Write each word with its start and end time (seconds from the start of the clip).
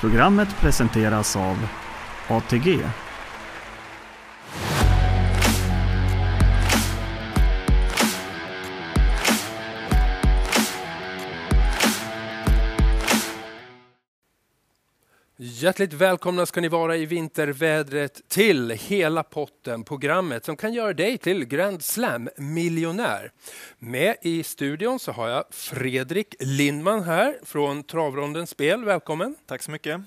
Programmet 0.00 0.60
presenteras 0.60 1.36
av 1.36 1.68
ATG. 2.28 2.80
Hjärtligt 15.58 15.92
välkomna 15.92 16.46
ska 16.46 16.60
ni 16.60 16.68
vara 16.68 16.96
i 16.96 17.06
vintervädret 17.06 18.28
till 18.28 18.70
Hela 18.70 19.22
potten, 19.22 19.84
programmet 19.84 20.44
som 20.44 20.56
kan 20.56 20.72
göra 20.72 20.92
dig 20.92 21.18
till 21.18 21.44
Grand 21.44 21.84
Slam-miljonär. 21.84 23.32
Med 23.78 24.16
i 24.22 24.42
studion 24.42 24.98
så 24.98 25.12
har 25.12 25.28
jag 25.28 25.44
Fredrik 25.50 26.34
Lindman 26.40 27.02
här 27.02 27.38
från 27.42 27.82
Travronden 27.82 28.46
Spel. 28.46 28.84
Välkommen! 28.84 29.34
Tack 29.46 29.62
så 29.62 29.70
mycket. 29.70 30.00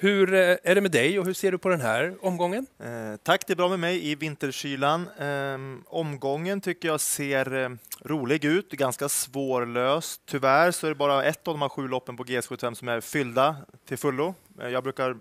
Hur 0.00 0.34
eh, 0.34 0.56
är 0.62 0.74
det 0.74 0.80
med 0.80 0.90
dig 0.90 1.18
och 1.18 1.26
hur 1.26 1.32
ser 1.32 1.52
du 1.52 1.58
på 1.58 1.68
den 1.68 1.80
här 1.80 2.14
omgången? 2.20 2.66
Eh, 2.78 3.16
tack, 3.22 3.46
det 3.46 3.52
är 3.52 3.56
bra 3.56 3.68
med 3.68 3.78
mig 3.78 4.10
i 4.10 4.14
vinterkylan. 4.14 5.08
Eh, 5.18 5.58
omgången 5.86 6.60
tycker 6.60 6.88
jag 6.88 7.00
ser 7.00 7.64
eh, 7.64 7.70
rolig 8.04 8.44
ut, 8.44 8.70
ganska 8.70 9.08
svårlöst. 9.08 10.22
Tyvärr 10.26 10.70
så 10.70 10.86
är 10.86 10.90
det 10.90 10.94
bara 10.94 11.24
ett 11.24 11.48
av 11.48 11.54
de 11.54 11.62
här 11.62 11.68
sju 11.68 11.88
loppen 11.88 12.16
på 12.16 12.24
GS75 12.24 12.74
som 12.74 12.88
är 12.88 13.00
fyllda 13.00 13.56
till 13.88 13.98
fullo. 13.98 14.34
Eh, 14.60 14.68
jag 14.68 14.82
brukar 14.82 15.16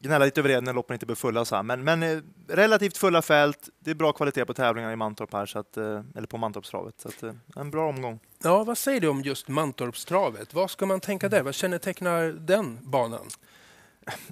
gnälla 0.00 0.24
lite 0.24 0.40
över 0.40 0.48
det 0.48 0.60
när 0.60 0.74
loppen 0.74 0.94
inte 0.94 1.06
blir 1.06 1.16
fulla. 1.16 1.44
Så 1.44 1.56
här. 1.56 1.62
Men, 1.62 1.84
men 1.84 2.02
eh, 2.02 2.18
relativt 2.48 2.96
fulla 2.96 3.22
fält, 3.22 3.68
det 3.78 3.90
är 3.90 3.94
bra 3.94 4.12
kvalitet 4.12 4.44
på 4.44 4.54
tävlingarna 4.54 4.92
i 4.92 4.96
Mantorp 4.96 5.32
här, 5.32 5.46
så 5.46 5.58
att, 5.58 5.76
eh, 5.76 6.00
eller 6.16 6.26
på 6.26 6.38
Mantorpstravet. 6.38 7.00
Så 7.00 7.08
att, 7.08 7.22
eh, 7.22 7.32
en 7.56 7.70
bra 7.70 7.88
omgång. 7.88 8.20
Ja, 8.42 8.64
vad 8.64 8.78
säger 8.78 9.00
du 9.00 9.08
om 9.08 9.22
just 9.22 9.48
Mantorpstravet? 9.48 10.54
Vad 10.54 10.70
ska 10.70 10.86
man 10.86 11.00
tänka 11.00 11.28
där? 11.28 11.42
Vad 11.42 11.54
kännetecknar 11.54 12.22
den 12.26 12.78
banan? 12.82 13.26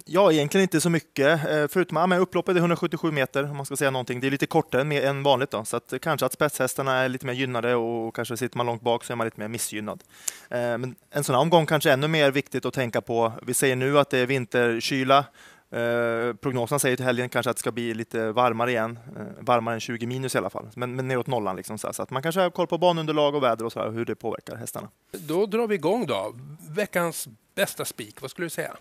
Ja, 0.05 0.31
egentligen 0.31 0.63
inte 0.63 0.81
så 0.81 0.89
mycket, 0.89 1.41
förutom 1.71 1.97
att 1.97 2.09
ja, 2.09 2.17
upploppet 2.17 2.55
är 2.55 2.59
177 2.59 3.11
meter 3.11 3.43
om 3.43 3.57
man 3.57 3.65
ska 3.65 3.75
säga 3.75 3.91
någonting. 3.91 4.19
Det 4.19 4.27
är 4.27 4.31
lite 4.31 4.45
kortare 4.45 4.81
än 4.97 5.23
vanligt 5.23 5.51
då, 5.51 5.65
så 5.65 5.77
att 5.77 5.93
kanske 6.01 6.25
att 6.25 6.33
spetshästarna 6.33 6.95
är 6.95 7.09
lite 7.09 7.25
mer 7.25 7.33
gynnade 7.33 7.75
och 7.75 8.15
kanske 8.15 8.37
sitter 8.37 8.57
man 8.57 8.65
långt 8.65 8.81
bak 8.81 9.03
så 9.03 9.13
är 9.13 9.17
man 9.17 9.27
lite 9.27 9.39
mer 9.39 9.47
missgynnad. 9.47 10.03
Men 10.49 10.95
en 11.11 11.23
sån 11.23 11.35
här 11.35 11.41
omgång 11.41 11.65
kanske 11.65 11.91
ännu 11.91 12.07
mer 12.07 12.31
viktigt 12.31 12.65
att 12.65 12.73
tänka 12.73 13.01
på. 13.01 13.33
Vi 13.41 13.53
säger 13.53 13.75
nu 13.75 13.99
att 13.99 14.09
det 14.09 14.17
är 14.17 14.25
vinterkyla. 14.25 15.25
Eh, 15.71 16.33
prognosen 16.33 16.79
säger 16.79 16.95
till 16.95 17.05
helgen 17.05 17.29
kanske 17.29 17.49
att 17.49 17.57
det 17.57 17.59
ska 17.59 17.71
bli 17.71 17.93
lite 17.93 18.31
varmare 18.31 18.71
igen, 18.71 18.99
varmare 19.39 19.75
än 19.75 19.79
20 19.79 20.05
minus 20.05 20.35
i 20.35 20.37
alla 20.37 20.49
fall, 20.49 20.69
men, 20.75 20.95
men 20.95 21.07
neråt 21.07 21.27
nollan. 21.27 21.55
Liksom, 21.55 21.77
så, 21.77 21.93
så 21.93 22.03
att 22.03 22.09
man 22.09 22.23
kanske 22.23 22.41
har 22.41 22.49
koll 22.49 22.67
på 22.67 22.77
banunderlag 22.77 23.35
och 23.35 23.43
väder 23.43 23.65
och 23.65 23.71
så 23.71 23.79
här, 23.79 23.91
hur 23.91 24.05
det 24.05 24.15
påverkar 24.15 24.55
hästarna. 24.55 24.87
Då 25.11 25.45
drar 25.45 25.67
vi 25.67 25.75
igång 25.75 26.05
då. 26.05 26.35
Veckans 26.69 27.27
bästa 27.55 27.85
spik, 27.85 28.21
vad 28.21 28.31
skulle 28.31 28.45
du 28.45 28.49
säga? 28.49 28.75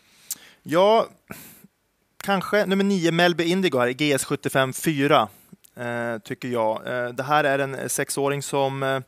Ja, 0.63 1.07
kanske 2.25 2.67
nummer 2.67 2.85
9 2.85 3.13
Melby 3.13 3.45
Indigo 3.45 3.79
här, 3.79 3.89
GS75 3.89 4.73
4, 4.73 5.29
eh, 5.77 6.19
tycker 6.19 6.49
jag. 6.49 6.87
Eh, 6.87 7.09
det 7.09 7.23
här 7.23 7.45
är 7.45 7.59
en 7.59 7.89
sexåring 7.89 8.43
som 8.43 8.83
eh, 8.83 9.01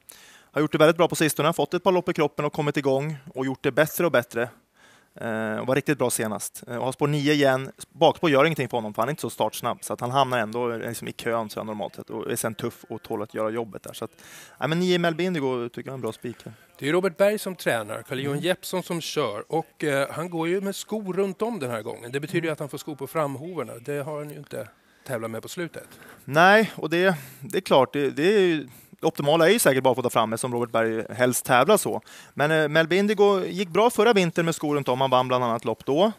har 0.52 0.60
gjort 0.60 0.72
det 0.72 0.78
väldigt 0.78 0.96
bra 0.96 1.08
på 1.08 1.16
sistone, 1.16 1.52
fått 1.52 1.74
ett 1.74 1.82
par 1.82 1.92
lopp 1.92 2.08
i 2.08 2.12
kroppen 2.12 2.44
och 2.44 2.52
kommit 2.52 2.76
igång 2.76 3.16
och 3.34 3.46
gjort 3.46 3.62
det 3.62 3.72
bättre 3.72 4.06
och 4.06 4.12
bättre. 4.12 4.48
Eh, 5.14 5.66
var 5.66 5.74
riktigt 5.74 5.98
bra 5.98 6.10
senast. 6.10 6.62
Eh, 6.68 6.76
och 6.76 6.84
har 6.84 6.92
spår 6.92 7.08
9 7.08 7.32
igen. 7.32 7.72
Bakspår 7.88 8.30
gör 8.30 8.44
ingenting 8.44 8.68
för 8.68 8.76
honom, 8.76 8.94
för 8.94 9.02
han 9.02 9.08
är 9.08 9.10
inte 9.10 9.20
så 9.20 9.30
startsnabb. 9.30 9.78
Så 9.80 9.92
att 9.92 10.00
han 10.00 10.10
hamnar 10.10 10.38
ändå 10.38 10.76
liksom 10.76 11.08
i 11.08 11.12
kön 11.12 11.50
så 11.50 11.64
normalt 11.64 11.94
sett 11.94 12.10
och 12.10 12.30
är 12.30 12.36
sen 12.36 12.54
tuff 12.54 12.84
och 12.88 13.02
tål 13.02 13.22
att 13.22 13.34
göra 13.34 13.50
jobbet 13.50 13.82
där. 13.82 13.92
Så 13.92 14.04
att, 14.04 14.10
ja, 14.58 14.66
men 14.66 14.78
9 14.78 14.98
Melby 14.98 15.24
Indigo 15.24 15.68
tycker 15.68 15.88
jag 15.88 15.92
är 15.92 15.94
en 15.94 16.00
bra 16.00 16.12
spik. 16.12 16.36
Det 16.78 16.88
är 16.88 16.92
Robert 16.92 17.16
Berg 17.16 17.38
som 17.38 17.56
tränar, 17.56 18.02
Carl-Johan 18.02 18.36
mm. 18.36 18.44
Jeppsson 18.44 18.82
som 18.82 19.00
kör 19.00 19.52
och 19.52 19.84
eh, 19.84 20.10
han 20.10 20.30
går 20.30 20.48
ju 20.48 20.60
med 20.60 20.76
skor 20.76 21.12
runt 21.12 21.42
om 21.42 21.58
den 21.58 21.70
här 21.70 21.82
gången. 21.82 22.12
Det 22.12 22.20
betyder 22.20 22.48
mm. 22.48 22.52
att 22.52 22.58
han 22.58 22.68
får 22.68 22.78
skor 22.78 22.94
på 22.94 23.06
framhovarna. 23.06 23.72
Det 23.80 24.02
har 24.02 24.18
han 24.18 24.30
ju 24.30 24.36
inte 24.36 24.68
tävlat 25.06 25.30
med 25.30 25.42
på 25.42 25.48
slutet. 25.48 25.88
Nej, 26.24 26.72
och 26.76 26.90
det, 26.90 27.14
det 27.40 27.58
är 27.58 27.62
klart, 27.62 27.92
det, 27.92 28.10
det 28.10 28.22
är 28.22 28.68
optimala 29.02 29.48
är 29.48 29.52
ju 29.52 29.58
säkert 29.58 29.84
barfota 29.84 30.10
framme 30.10 30.38
som 30.38 30.52
Robert 30.52 30.70
Berg 30.70 31.04
helst 31.14 31.44
tävlar 31.44 31.76
så. 31.76 32.00
Men 32.34 32.50
eh, 32.50 32.68
Melby 32.68 32.96
Indigo 32.96 33.44
gick 33.44 33.68
bra 33.68 33.90
förra 33.90 34.12
vintern 34.12 34.44
med 34.44 34.54
skor 34.54 34.76
runt 34.76 34.88
om. 34.88 35.00
Han 35.00 35.10
vann 35.10 35.28
bland 35.28 35.44
annat 35.44 35.64
lopp 35.64 35.84
då. 35.84 36.12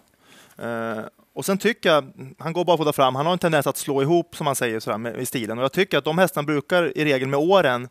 Eh, 0.57 0.99
och 1.33 1.45
sen 1.45 1.57
tycker 1.57 1.89
jag, 1.89 2.11
han 2.39 2.53
går 2.53 2.65
barfota 2.65 2.93
fram, 2.93 3.15
han 3.15 3.25
har 3.25 3.33
en 3.33 3.39
tendens 3.39 3.67
att 3.67 3.77
slå 3.77 4.01
ihop 4.01 4.35
som 4.35 4.45
man 4.45 4.55
säger 4.55 4.79
sådär, 4.79 4.97
med, 4.97 5.21
i 5.21 5.25
stilen. 5.25 5.57
Och 5.57 5.63
jag 5.63 5.71
tycker 5.71 5.97
att 5.97 6.03
de 6.03 6.17
hästarna 6.17 6.45
brukar 6.45 6.97
i 6.97 7.05
regel 7.05 7.27
med 7.27 7.39
åren 7.39 7.89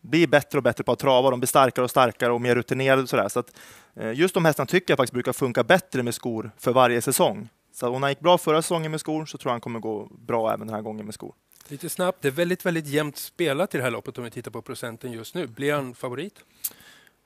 bli 0.00 0.26
bättre 0.26 0.58
och 0.58 0.62
bättre 0.62 0.84
på 0.84 0.92
att 0.92 0.98
trava. 0.98 1.30
De 1.30 1.40
blir 1.40 1.46
starkare 1.48 1.84
och 1.84 1.90
starkare 1.90 2.32
och 2.32 2.40
mer 2.40 2.54
rutinerade. 2.54 3.02
Och 3.02 3.08
sådär. 3.08 3.28
Så 3.28 3.40
att, 3.40 3.56
eh, 3.96 4.12
just 4.12 4.34
de 4.34 4.44
hästarna 4.44 4.66
tycker 4.66 4.92
jag 4.92 4.96
faktiskt 4.96 5.12
brukar 5.12 5.32
funka 5.32 5.64
bättre 5.64 6.02
med 6.02 6.14
skor 6.14 6.50
för 6.58 6.72
varje 6.72 7.02
säsong. 7.02 7.48
Så 7.74 7.88
om 7.88 8.02
han 8.02 8.10
gick 8.10 8.20
bra 8.20 8.38
förra 8.38 8.62
säsongen 8.62 8.90
med 8.90 9.00
skor 9.00 9.26
så 9.26 9.38
tror 9.38 9.50
jag 9.50 9.54
han 9.54 9.60
kommer 9.60 9.80
gå 9.80 10.08
bra 10.10 10.52
även 10.52 10.66
den 10.66 10.74
här 10.74 10.82
gången 10.82 11.04
med 11.04 11.14
skor. 11.14 11.34
Lite 11.70 11.88
snabbt, 11.88 12.22
det 12.22 12.28
är 12.28 12.32
väldigt, 12.32 12.66
väldigt 12.66 12.86
jämnt 12.86 13.16
spelat 13.16 13.74
i 13.74 13.78
det 13.78 13.84
här 13.84 13.90
loppet 13.90 14.18
om 14.18 14.24
vi 14.24 14.30
tittar 14.30 14.50
på 14.50 14.62
procenten 14.62 15.12
just 15.12 15.34
nu. 15.34 15.46
Blir 15.46 15.74
han 15.74 15.94
favorit? 15.94 16.34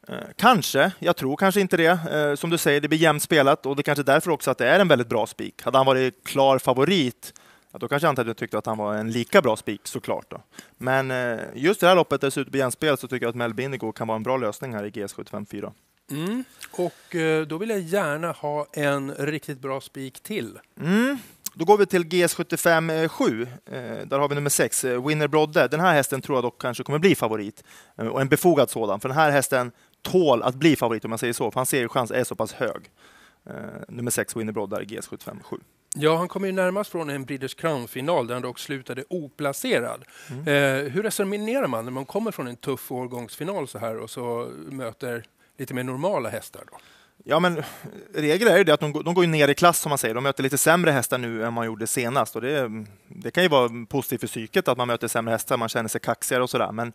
Eh, 0.09 0.17
kanske, 0.37 0.93
jag 0.99 1.17
tror 1.17 1.37
kanske 1.37 1.61
inte 1.61 1.77
det. 1.77 1.99
Eh, 2.13 2.35
som 2.35 2.51
du 2.51 2.59
säger, 2.59 2.81
det 2.81 2.89
blir 2.89 2.99
jämnt 2.99 3.23
spelat 3.23 3.67
och 3.67 3.77
det 3.77 3.81
är 3.81 3.83
kanske 3.83 4.03
därför 4.03 4.31
också 4.31 4.51
att 4.51 4.59
det 4.59 4.69
är 4.69 4.81
en 4.81 4.89
väldigt 4.89 5.09
bra 5.09 5.27
spik. 5.27 5.63
Hade 5.63 5.79
han 5.79 5.87
varit 5.87 6.25
klar 6.25 6.59
favorit, 6.59 7.35
då 7.73 7.89
kanske 7.89 8.07
jag 8.07 8.13
inte 8.13 8.21
hade 8.21 8.35
tyckt 8.35 8.55
att 8.55 8.67
han 8.67 8.79
var 8.79 8.95
en 8.95 9.11
lika 9.11 9.43
bra 9.43 9.57
spik 9.57 9.81
såklart. 9.85 10.31
Då. 10.31 10.43
Men 10.79 11.11
eh, 11.11 11.41
just 11.55 11.81
det 11.81 11.87
här 11.87 11.97
loppet, 11.97 12.21
där 12.21 12.29
det 12.29 12.33
ser 12.33 12.41
ut 12.41 12.47
att 12.47 12.51
bli 12.51 12.61
jämnt 12.61 12.81
så 12.81 12.97
tycker 12.97 13.27
jag 13.27 13.29
att 13.29 13.37
Melby 13.37 13.63
Indigo 13.63 13.93
kan 13.93 14.09
vara 14.09 14.17
en 14.17 14.23
bra 14.23 14.37
lösning 14.37 14.75
här 14.75 14.85
i 14.85 14.91
GS75 14.91 15.47
4. 15.51 15.73
Mm. 16.11 16.45
Och 16.71 17.17
då 17.47 17.59
vill 17.59 17.71
jag 17.71 17.81
gärna 17.81 18.33
ha 18.33 18.67
en 18.73 19.15
riktigt 19.15 19.59
bra 19.59 19.81
spik 19.81 20.21
till. 20.21 20.59
Mm. 20.81 21.19
Då 21.55 21.65
går 21.65 21.79
vi 21.79 21.87
till 21.87 22.05
GS75 22.05 23.09
7. 23.09 23.43
Eh, 23.43 23.83
där 24.07 24.19
har 24.19 24.29
vi 24.29 24.35
nummer 24.35 24.51
6, 24.51 24.85
eh, 24.85 25.07
Winner 25.07 25.29
Brodde. 25.29 25.69
Den 25.69 25.81
här 25.81 25.95
hästen 25.95 26.23
tror 26.23 26.37
jag 26.37 26.45
dock 26.45 26.61
kanske 26.61 26.85
kommer 26.85 26.99
bli 26.99 27.15
favorit. 27.15 27.65
Och 27.97 28.21
en 28.21 28.29
befogad 28.29 28.71
sådan, 28.71 29.01
för 29.01 29.09
den 29.09 29.19
här 29.19 29.31
hästen 29.31 29.73
tål 30.03 30.43
att 30.43 30.55
bli 30.55 30.77
favorit 30.77 31.05
om 31.05 31.11
man 31.11 31.19
säger 31.19 31.33
så, 31.33 31.51
för 31.51 31.61
hans 31.61 31.69
segerchans 31.69 32.11
är 32.11 32.25
så 32.25 32.35
pass 32.35 32.53
hög. 32.53 32.91
Nummer 33.89 34.11
6, 34.11 34.37
Winner 34.37 34.53
Brodde, 34.53 34.77
GS75 34.77 35.43
7. 35.43 35.57
Ja, 35.95 36.17
han 36.17 36.29
kommer 36.29 36.47
ju 36.47 36.53
närmast 36.53 36.91
från 36.91 37.11
en 37.11 37.25
Breeders 37.25 37.55
Crown-final 37.55 38.27
där 38.27 38.35
han 38.35 38.43
dock 38.43 38.59
slutade 38.59 39.05
oplacerad. 39.09 40.05
Mm. 40.31 40.41
Eh, 40.41 40.93
hur 40.93 41.03
resonerar 41.03 41.67
man 41.67 41.85
när 41.85 41.93
man 41.93 42.05
kommer 42.05 42.31
från 42.31 42.47
en 42.47 42.57
tuff 42.57 42.93
årgångsfinal 42.93 43.69
så 43.69 43.79
här 43.79 43.97
och 43.97 44.11
så 44.11 44.53
möter 44.71 45.25
lite 45.59 45.75
mer 45.75 45.83
normala 45.83 46.29
hästar? 46.29 46.65
Då? 46.71 46.79
Ja, 47.25 47.41
men 47.41 47.63
regeln 48.15 48.51
är 48.51 48.59
ju 48.59 48.65
det 48.65 48.75
att 48.75 48.81
de, 48.81 48.93
de 48.93 49.15
går 49.15 49.27
ner 49.27 49.49
i 49.49 49.55
klass 49.55 49.79
som 49.79 49.89
man 49.89 49.99
säger. 49.99 50.15
De 50.15 50.25
möter 50.25 50.43
lite 50.43 50.59
sämre 50.59 50.91
hästar 50.91 51.19
nu 51.19 51.45
än 51.45 51.53
man 51.53 51.67
gjorde 51.67 51.87
senast 51.87 52.37
och 52.37 52.43
det, 52.43 52.85
det 53.09 53.31
kan 53.31 53.43
ju 53.43 53.49
vara 53.49 53.71
positivt 53.89 54.21
för 54.21 54.27
psyket 54.27 54.69
att 54.69 54.79
man 54.79 54.89
möter 54.89 55.09
sämre 55.09 55.33
hästar, 55.33 55.57
man 55.57 55.69
känner 55.69 55.89
sig 55.89 56.01
kaxigare 56.01 56.43
och 56.43 56.51
sådär. 56.51 56.73
Men 56.73 56.93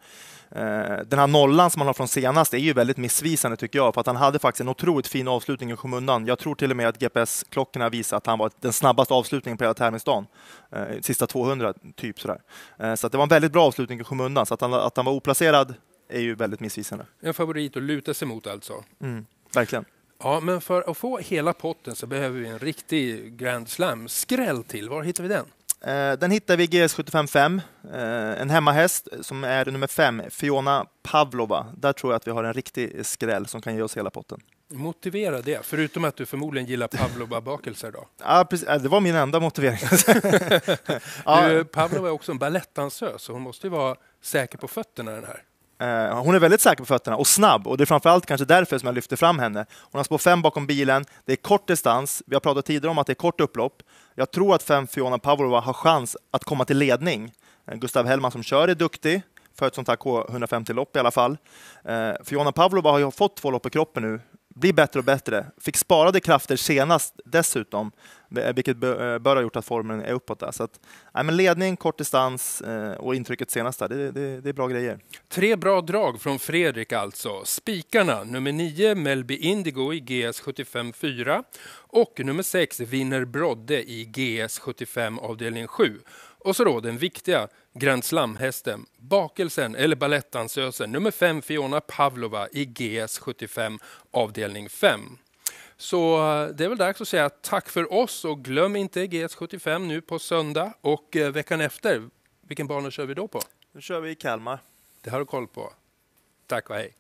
eh, 0.52 1.06
den 1.06 1.20
här 1.20 1.28
nollan 1.28 1.70
som 1.70 1.80
man 1.80 1.88
har 1.88 1.94
från 1.94 2.08
senast 2.08 2.54
är 2.54 2.58
ju 2.58 2.74
väldigt 2.74 2.98
missvisande 2.98 3.58
tycker 3.58 3.80
jag, 3.80 3.94
för 3.94 4.02
att 4.02 4.08
han 4.08 4.16
hade 4.16 4.40
faktiskt 4.40 4.62
en 4.62 4.68
otroligt 4.68 5.08
fin 5.08 5.28
avslutning 5.28 5.72
i 5.72 5.76
skymundan. 5.76 6.26
Jag 6.26 6.40
tror 6.40 6.56
till 6.56 6.72
och 6.72 6.78
med 6.78 6.88
att 6.88 7.00
GPS-klockorna 7.00 7.90
visar 7.90 8.18
att 8.18 8.26
han 8.26 8.40
var 8.40 8.52
den 8.60 8.74
snabbaste 8.74 9.14
avslutningen 9.14 9.58
på 9.58 9.64
hela 9.64 9.74
tävlingsdagen. 9.74 10.26
Eh, 10.72 11.02
sista 11.02 11.28
200, 11.28 11.74
typ 11.96 12.20
sådär. 12.20 12.42
Eh, 12.80 12.96
så 12.96 13.10
det 13.10 13.18
var 13.18 13.24
en 13.24 13.30
väldigt 13.30 13.52
bra 13.52 13.66
avslutning 13.66 14.00
i 14.00 14.04
skymundan, 14.04 14.46
så 14.46 14.54
att 14.54 14.62
han, 14.62 14.74
att 14.74 14.98
han 14.98 15.06
var 15.06 15.14
oplacerad 15.14 15.74
är 16.10 16.20
ju 16.20 16.36
väldigt 16.36 16.60
missvisande. 16.60 17.06
En 17.22 17.34
favorit 17.34 17.78
att 17.78 17.84
luta 17.84 18.14
sig 18.14 18.28
mot 18.28 18.48
alltså? 18.48 18.84
Mm, 19.02 19.26
verkligen. 19.54 19.86
Ja, 20.20 20.40
men 20.40 20.62
för 20.62 20.90
att 20.90 20.98
få 20.98 21.18
hela 21.18 21.54
potten 21.54 21.96
så 21.96 22.08
behöver 22.08 22.40
vi 22.40 22.48
en 22.48 22.60
riktig 22.60 23.38
Grand 23.38 23.70
Slam-skräll 23.70 24.64
till. 24.64 24.90
Var 24.90 25.04
hittar 25.04 25.24
vi 25.24 25.30
den? 25.30 25.46
Eh, 25.82 26.20
den 26.20 26.32
hittar 26.32 26.58
vi 26.58 26.64
i 26.64 26.68
GS75 26.68 27.28
5, 27.28 27.62
eh, 27.94 28.42
en 28.42 28.50
hemmahäst 28.50 29.08
som 29.22 29.44
är 29.44 29.66
nummer 29.66 29.88
5, 29.88 30.22
Fiona 30.30 30.86
Pavlova. 31.04 31.66
Där 31.78 31.94
tror 31.94 32.14
jag 32.14 32.18
att 32.18 32.28
vi 32.28 32.32
har 32.32 32.44
en 32.44 32.54
riktig 32.54 33.06
skräll 33.06 33.46
som 33.46 33.62
kan 33.62 33.76
ge 33.76 33.82
oss 33.82 33.98
hela 33.98 34.10
potten. 34.10 34.42
Motivera 34.70 35.42
det, 35.42 35.66
förutom 35.66 36.06
att 36.06 36.16
du 36.16 36.26
förmodligen 36.26 36.68
gillar 36.70 36.88
Pavlova-bakelser 36.88 37.92
då? 37.92 38.08
Ja, 38.24 38.48
precis. 38.50 38.68
Det 38.68 38.90
var 38.90 39.02
min 39.02 39.16
enda 39.16 39.40
motivering. 39.40 39.80
du, 41.50 41.64
Pavlova 41.64 42.08
är 42.08 42.12
också 42.12 42.32
en 42.32 42.38
balettdansös, 42.38 43.22
så 43.22 43.34
hon 43.34 43.42
måste 43.42 43.68
ju 43.68 43.72
vara 43.72 43.96
säker 44.22 44.58
på 44.58 44.68
fötterna 44.68 45.12
den 45.12 45.26
här. 45.26 45.44
Uh, 45.84 46.14
hon 46.24 46.36
är 46.36 46.40
väldigt 46.40 46.62
säker 46.62 46.78
på 46.78 46.86
fötterna 46.86 47.18
och 47.18 47.28
snabb 47.28 47.68
och 47.68 47.78
det 47.78 47.84
är 47.84 47.86
framförallt 47.86 48.26
kanske 48.26 48.46
därför 48.46 48.78
som 48.78 48.88
jag 48.88 48.96
lyfter 48.96 49.16
fram 49.16 49.40
henne. 49.40 49.66
Hon 49.92 50.00
har 50.00 50.04
spår 50.04 50.18
fem 50.18 50.42
bakom 50.42 50.68
bilen, 50.68 51.06
det 51.26 51.32
är 51.32 51.36
kort 51.36 51.68
distans, 51.68 52.24
vi 52.26 52.36
har 52.36 52.40
pratat 52.40 52.66
tidigare 52.66 52.92
om 52.92 52.98
att 52.98 53.08
det 53.08 53.14
är 53.14 53.16
kort 53.16 53.42
upplopp. 53.42 53.84
Jag 54.16 54.32
tror 54.32 54.56
att 54.56 54.64
fem 54.64 54.88
Fiona 54.88 55.20
Pavlova 55.20 55.60
har 55.60 55.74
chans 55.74 56.18
att 56.32 56.44
komma 56.44 56.66
till 56.66 56.78
ledning. 56.78 57.32
Eh, 57.72 57.78
Gustav 57.78 58.06
Hellman 58.06 58.32
som 58.32 58.44
kör 58.44 58.68
är 58.68 58.76
duktig 58.76 59.22
för 59.60 59.68
ett 59.68 59.76
sånt 59.76 59.88
här 59.88 59.96
K150-lopp 59.96 60.96
i 60.96 61.00
alla 61.00 61.12
fall. 61.12 61.38
Eh, 61.84 62.12
Fiona 62.24 62.52
Pavlova 62.52 62.92
har 62.92 63.00
ju 63.00 63.12
fått 63.12 63.38
två 63.38 63.52
lopp 63.52 63.66
i 63.66 63.70
kroppen 63.70 64.04
nu 64.04 64.20
blir 64.60 64.74
bättre 64.74 65.00
och 65.00 65.06
bättre. 65.06 65.46
Fick 65.62 65.78
sparade 65.78 66.20
krafter 66.20 66.56
senast 66.56 67.20
dessutom, 67.26 67.92
eh, 68.38 68.54
vilket 68.54 68.84
eh, 68.84 69.20
bör 69.20 69.36
ha 69.36 69.42
gjort 69.42 69.56
att 69.56 69.66
formen 69.66 70.02
är 70.02 70.14
uppåt. 70.14 70.40
Där. 70.40 70.52
Så 70.52 70.64
att, 70.64 70.80
nej, 71.14 71.24
men 71.24 71.38
ledning, 71.38 71.78
kort 71.78 71.98
distans 71.98 72.62
eh, 72.62 72.92
och 72.92 73.16
intrycket 73.16 73.52
senast, 73.52 73.80
där, 73.80 73.90
det, 73.90 74.12
det, 74.12 74.42
det, 74.42 74.50
är 74.50 74.54
bra 74.54 74.68
grejer. 74.68 75.00
Tre 75.30 75.56
bra 75.56 75.82
drag 75.82 76.22
från 76.22 76.40
Fredrik 76.40 76.94
alltså. 76.94 77.42
Spikarna, 77.46 78.24
nummer 78.24 78.52
9 78.52 78.96
Melby 78.96 79.38
Indigo 79.38 79.94
i 79.94 80.00
GS 80.00 80.40
75 80.40 80.94
4 80.94 81.44
och 81.70 82.22
nummer 82.26 82.44
6 82.44 82.80
Vinner 82.80 83.26
Brodde 83.26 83.90
i 83.90 84.06
GS 84.06 84.60
75 84.60 85.20
avdelning 85.20 85.68
7. 85.68 86.00
Och 86.48 86.56
så 86.56 86.64
då 86.64 86.80
den 86.80 86.98
viktiga 86.98 87.48
Grand 87.74 88.06
Slam-hästen, 88.06 88.86
bakelsen 88.98 89.76
eller 89.76 89.96
balettdansösen 89.96 90.92
nummer 90.92 91.12
5 91.12 91.42
Fiona 91.42 91.82
Pavlova 91.82 92.48
i 92.52 92.66
GS 92.66 93.20
75 93.20 93.80
avdelning 94.12 94.70
5. 94.70 95.18
Så 95.78 96.16
eh, 96.18 96.50
det 96.50 96.66
är 96.66 96.70
väl 96.70 96.78
dags 96.78 97.02
att 97.02 97.08
säga 97.08 97.30
tack 97.30 97.70
för 97.70 97.94
oss 97.94 98.26
och 98.26 98.44
glöm 98.44 98.76
inte 98.76 99.06
GS75 99.06 99.80
nu 99.80 100.02
på 100.02 100.20
söndag 100.20 100.74
och 100.82 101.16
eh, 101.16 101.32
veckan 101.32 101.62
efter. 101.62 102.10
Vilken 102.42 102.68
bana 102.68 102.92
kör 102.92 103.06
vi 103.06 103.14
då 103.14 103.28
på? 103.28 103.42
Nu 103.72 103.82
kör 103.82 104.00
vi 104.00 104.10
i 104.10 104.16
Kalmar. 104.16 104.60
Det 105.02 105.10
har 105.10 105.20
du 105.20 105.26
koll 105.26 105.48
på. 105.48 105.74
Tack 106.48 106.70
och 106.70 106.76
hej. 106.76 106.94